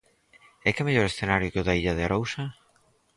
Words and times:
E 0.67 0.69
que 0.75 0.85
mellor 0.87 1.05
escenario 1.07 1.51
que 1.51 1.61
o 1.61 1.67
da 1.67 1.77
Illa 1.79 1.93
de 1.97 2.03
Arousa? 2.05 2.43